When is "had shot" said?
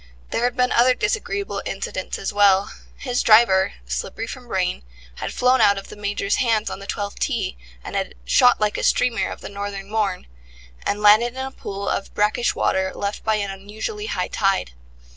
7.95-8.59